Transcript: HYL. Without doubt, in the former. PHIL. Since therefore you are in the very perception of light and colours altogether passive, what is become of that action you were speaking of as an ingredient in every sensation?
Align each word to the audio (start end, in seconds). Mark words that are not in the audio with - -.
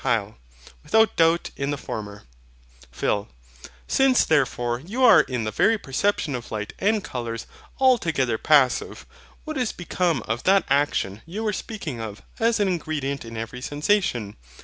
HYL. 0.03 0.33
Without 0.81 1.15
doubt, 1.15 1.51
in 1.55 1.69
the 1.69 1.77
former. 1.77 2.23
PHIL. 2.91 3.27
Since 3.87 4.25
therefore 4.25 4.79
you 4.79 5.03
are 5.03 5.21
in 5.21 5.43
the 5.43 5.51
very 5.51 5.77
perception 5.77 6.33
of 6.33 6.49
light 6.51 6.73
and 6.79 7.03
colours 7.03 7.45
altogether 7.79 8.39
passive, 8.39 9.05
what 9.43 9.59
is 9.59 9.71
become 9.71 10.23
of 10.27 10.41
that 10.45 10.65
action 10.71 11.21
you 11.27 11.43
were 11.43 11.53
speaking 11.53 12.01
of 12.01 12.23
as 12.39 12.59
an 12.59 12.67
ingredient 12.67 13.23
in 13.23 13.37
every 13.37 13.61
sensation? 13.61 14.37